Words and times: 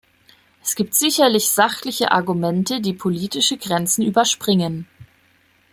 Es 0.63 0.73
gibt 0.75 0.95
sicherlich 0.95 1.49
sachliche 1.51 2.11
Argumente, 2.11 2.81
die 2.81 2.93
politische 2.95 3.57
Grenzen 3.59 4.01
überspringen. 4.01 4.87